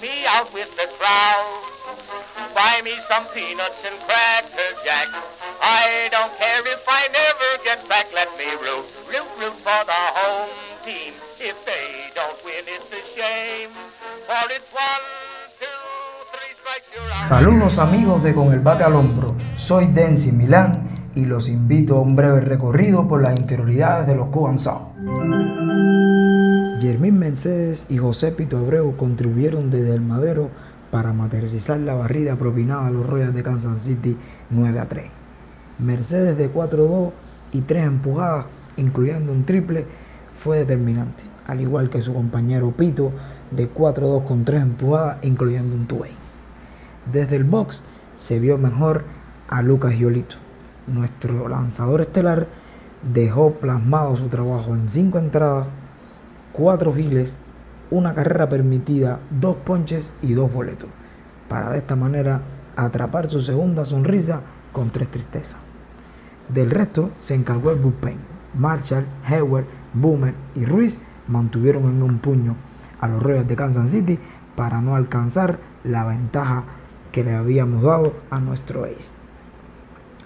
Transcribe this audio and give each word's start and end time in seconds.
pals. 0.00 1.70
Buy 2.54 2.80
me 2.82 2.96
some 3.08 3.26
peanuts 3.34 3.80
and 3.84 3.98
cracker 4.06 4.72
jack. 4.84 5.08
I 5.62 6.08
don't 6.10 6.32
care 6.38 6.62
if 6.66 6.84
I 6.88 7.08
never 7.12 7.50
get 7.64 7.88
back. 7.88 8.06
Let 8.14 8.28
me 8.38 8.48
root, 8.64 8.86
root, 9.08 9.28
root 9.38 9.56
for 9.64 9.84
the 9.84 10.02
home 10.16 10.50
team. 10.84 11.14
If 11.38 11.56
they 11.64 12.10
don't 12.14 12.36
win, 12.44 12.64
it's 12.66 12.90
a 12.92 13.02
shame. 13.16 13.70
For 14.26 14.44
it's 14.50 14.70
one, 14.72 15.04
two, 15.60 15.66
out. 17.12 17.28
Saludos 17.28 17.78
amigos 17.78 18.22
de 18.22 18.34
Con 18.34 18.52
el 18.52 18.60
Bate 18.60 18.84
al 18.84 18.94
Hombro, 18.94 19.34
soy 19.56 19.86
Denzi 19.86 20.32
Milán 20.32 21.10
y 21.14 21.24
los 21.24 21.48
invito 21.48 21.96
a 21.96 22.00
un 22.00 22.16
breve 22.16 22.40
recorrido 22.40 23.08
por 23.08 23.22
las 23.22 23.38
interioridades 23.38 24.06
de 24.06 24.14
los 24.14 24.28
Cuban 24.28 24.58
Mercedes 27.30 27.86
y 27.88 27.96
José 27.96 28.32
Pito 28.32 28.58
Abreu 28.58 28.96
contribuyeron 28.96 29.70
desde 29.70 29.94
el 29.94 30.00
madero 30.00 30.50
para 30.90 31.12
materializar 31.12 31.78
la 31.78 31.94
barrida 31.94 32.34
propinada 32.34 32.88
a 32.88 32.90
los 32.90 33.06
Royals 33.06 33.36
de 33.36 33.44
Kansas 33.44 33.82
City 33.82 34.16
9 34.50 34.80
a 34.80 34.86
3. 34.86 35.04
Mercedes 35.78 36.36
de 36.36 36.52
4-2 36.52 37.12
y 37.52 37.60
3 37.60 37.84
empujadas, 37.84 38.46
incluyendo 38.76 39.30
un 39.30 39.44
triple, 39.44 39.86
fue 40.42 40.58
determinante, 40.58 41.22
al 41.46 41.60
igual 41.60 41.88
que 41.88 42.02
su 42.02 42.12
compañero 42.12 42.72
Pito 42.72 43.12
de 43.52 43.72
4-2 43.72 44.24
con 44.24 44.44
3 44.44 44.62
empujadas, 44.62 45.18
incluyendo 45.22 45.76
un 45.76 45.86
two 45.86 46.02
Desde 47.12 47.36
el 47.36 47.44
box 47.44 47.80
se 48.16 48.40
vio 48.40 48.58
mejor 48.58 49.04
a 49.48 49.62
Lucas 49.62 49.94
Giolito. 49.94 50.34
Nuestro 50.88 51.46
lanzador 51.46 52.00
estelar 52.00 52.48
dejó 53.14 53.52
plasmado 53.52 54.16
su 54.16 54.26
trabajo 54.26 54.74
en 54.74 54.88
5 54.88 55.16
entradas, 55.20 55.68
4 56.52 56.94
giles, 56.94 57.36
una 57.90 58.14
carrera 58.14 58.48
permitida, 58.48 59.20
2 59.30 59.56
ponches 59.64 60.12
y 60.22 60.34
2 60.34 60.52
boletos, 60.52 60.88
para 61.48 61.70
de 61.70 61.78
esta 61.78 61.96
manera 61.96 62.42
atrapar 62.76 63.28
su 63.28 63.42
segunda 63.42 63.84
sonrisa 63.84 64.40
con 64.72 64.90
3 64.90 65.08
tristezas. 65.08 65.58
Del 66.48 66.70
resto 66.70 67.10
se 67.20 67.34
encargó 67.34 67.70
el 67.70 67.78
bullpen. 67.78 68.18
Marshall, 68.54 69.06
Hayward, 69.26 69.66
Boomer 69.94 70.34
y 70.56 70.64
Ruiz 70.64 70.98
mantuvieron 71.28 71.84
en 71.84 72.02
un 72.02 72.18
puño 72.18 72.56
a 73.00 73.08
los 73.08 73.22
Royals 73.22 73.48
de 73.48 73.56
Kansas 73.56 73.90
City 73.90 74.18
para 74.56 74.80
no 74.80 74.96
alcanzar 74.96 75.58
la 75.84 76.04
ventaja 76.04 76.64
que 77.12 77.24
le 77.24 77.34
habíamos 77.34 77.82
dado 77.82 78.14
a 78.30 78.40
nuestro 78.40 78.84
ace. 78.84 79.14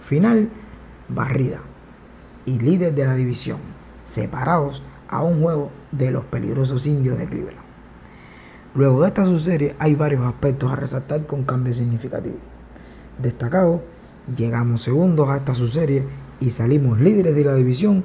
Final, 0.03 0.49
barrida 1.09 1.59
y 2.47 2.59
líder 2.59 2.95
de 2.95 3.05
la 3.05 3.15
división, 3.15 3.59
separados 4.05 4.83
a 5.09 5.23
un 5.23 5.41
juego 5.41 5.71
de 5.93 6.11
los 6.11 6.25
peligrosos 6.25 6.87
indios 6.87 7.19
de 7.19 7.27
Cleveland. 7.27 7.65
Luego 8.75 9.03
de 9.03 9.09
esta 9.09 9.25
subserie 9.25 9.77
hay 9.79 9.95
varios 9.95 10.25
aspectos 10.25 10.73
a 10.73 10.77
resaltar 10.77 11.27
con 11.27 11.45
cambios 11.45 11.77
significativos. 11.77 12.41
Destacado, 13.23 13.83
llegamos 14.37 14.83
segundos 14.83 15.29
a 15.29 15.37
esta 15.37 15.55
subserie 15.55 16.03
y 16.41 16.51
salimos 16.51 17.01
líderes 17.01 17.37
de 17.37 17.45
la 17.45 17.55
división 17.55 18.05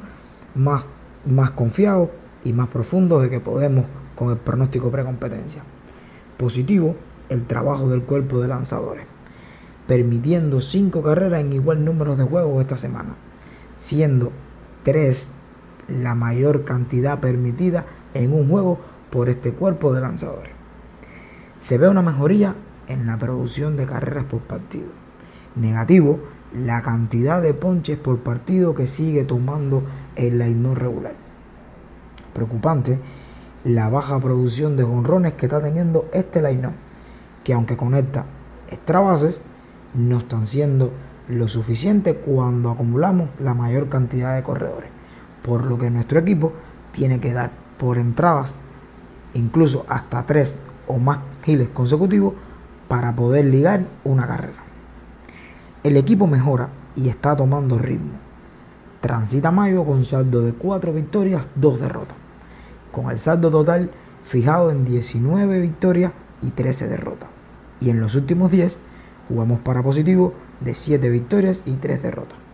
más, 0.53 0.83
más 1.25 1.51
confiados 1.51 2.09
y 2.43 2.53
más 2.53 2.67
profundos 2.67 3.23
de 3.23 3.29
que 3.29 3.39
podemos 3.39 3.85
con 4.15 4.29
el 4.29 4.37
pronóstico 4.37 4.91
precompetencia. 4.91 5.63
Positivo, 6.37 6.95
el 7.29 7.45
trabajo 7.45 7.89
del 7.89 8.03
cuerpo 8.03 8.39
de 8.39 8.47
lanzadores, 8.47 9.05
permitiendo 9.87 10.61
5 10.61 11.01
carreras 11.01 11.41
en 11.41 11.53
igual 11.53 11.83
número 11.83 12.15
de 12.15 12.23
juegos 12.23 12.61
esta 12.61 12.77
semana, 12.77 13.15
siendo 13.79 14.31
3 14.83 15.29
la 15.89 16.15
mayor 16.15 16.65
cantidad 16.65 17.19
permitida 17.19 17.85
en 18.13 18.33
un 18.33 18.49
juego 18.49 18.79
por 19.09 19.29
este 19.29 19.51
cuerpo 19.51 19.93
de 19.93 20.01
lanzadores. 20.01 20.51
Se 21.57 21.77
ve 21.77 21.89
una 21.89 22.01
mejoría 22.01 22.55
en 22.87 23.05
la 23.05 23.17
producción 23.17 23.75
de 23.77 23.85
carreras 23.85 24.25
por 24.25 24.39
partido. 24.41 24.87
Negativo, 25.55 26.19
la 26.53 26.81
cantidad 26.81 27.41
de 27.41 27.53
ponches 27.53 27.97
por 27.97 28.19
partido 28.19 28.73
que 28.73 28.87
sigue 28.87 29.23
tomando 29.23 29.83
el 30.15 30.39
line 30.39 30.73
regular. 30.73 31.13
Preocupante, 32.33 32.99
la 33.63 33.89
baja 33.89 34.19
producción 34.19 34.77
de 34.77 34.83
jonrones 34.83 35.33
que 35.33 35.45
está 35.45 35.61
teniendo 35.61 36.07
este 36.13 36.41
line 36.41 36.69
que 37.43 37.53
aunque 37.53 37.77
conecta 37.77 38.25
extra 38.69 38.99
bases, 38.99 39.41
no 39.93 40.19
están 40.19 40.45
siendo 40.45 40.91
lo 41.27 41.47
suficiente 41.47 42.15
cuando 42.15 42.71
acumulamos 42.71 43.29
la 43.39 43.53
mayor 43.53 43.89
cantidad 43.89 44.35
de 44.35 44.43
corredores. 44.43 44.98
Por 45.43 45.65
lo 45.65 45.77
que 45.77 45.89
nuestro 45.89 46.19
equipo 46.19 46.53
tiene 46.91 47.19
que 47.19 47.33
dar 47.33 47.51
por 47.77 47.97
entradas 47.97 48.55
incluso 49.33 49.85
hasta 49.87 50.25
tres 50.25 50.59
o 50.87 50.97
más 50.97 51.19
giles 51.43 51.69
consecutivos 51.69 52.33
para 52.87 53.15
poder 53.15 53.45
ligar 53.45 53.81
una 54.03 54.27
carrera. 54.27 54.63
El 55.83 55.95
equipo 55.97 56.27
mejora 56.27 56.69
y 56.95 57.09
está 57.09 57.35
tomando 57.35 57.77
ritmo. 57.77 58.13
Transita 59.01 59.51
mayo 59.51 59.85
con 59.85 60.03
saldo 60.03 60.41
de 60.41 60.51
4 60.51 60.91
victorias, 60.91 61.47
2 61.55 61.79
derrotas, 61.79 62.17
con 62.91 63.09
el 63.09 63.17
saldo 63.17 63.49
total 63.49 63.91
fijado 64.25 64.71
en 64.71 64.83
19 64.83 65.61
victorias 65.61 66.11
y 66.41 66.49
13 66.49 66.87
derrotas. 66.87 67.29
Y 67.79 67.91
en 67.91 68.01
los 68.01 68.15
últimos 68.15 68.51
10 68.51 68.77
jugamos 69.29 69.59
para 69.61 69.81
positivo 69.81 70.33
de 70.59 70.75
7 70.75 71.09
victorias 71.09 71.61
y 71.65 71.73
3 71.73 72.03
derrotas. 72.03 72.48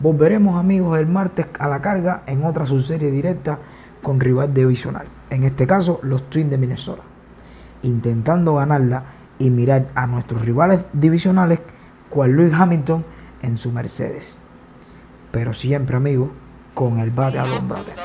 Volveremos 0.00 0.58
amigos 0.58 0.98
el 0.98 1.06
martes 1.06 1.46
a 1.58 1.68
la 1.68 1.80
carga 1.80 2.22
en 2.26 2.44
otra 2.44 2.66
subserie 2.66 3.10
directa 3.10 3.58
con 4.02 4.18
rival 4.18 4.52
divisional, 4.52 5.06
en 5.30 5.44
este 5.44 5.66
caso 5.66 6.00
los 6.02 6.28
Twins 6.28 6.50
de 6.50 6.58
Minnesota, 6.58 7.02
intentando 7.82 8.56
ganarla 8.56 9.04
y 9.38 9.50
mirar 9.50 9.86
a 9.94 10.06
nuestros 10.06 10.42
rivales 10.42 10.80
divisionales 10.92 11.60
cual 12.10 12.32
Luis 12.32 12.52
Hamilton 12.52 13.04
en 13.42 13.56
su 13.56 13.70
Mercedes. 13.70 14.38
Pero 15.30 15.54
siempre 15.54 15.96
amigos, 15.96 16.30
con 16.74 16.98
el 16.98 17.10
bate 17.10 17.38
al 17.38 17.52
hombro 17.52 17.78
atento. 17.78 18.02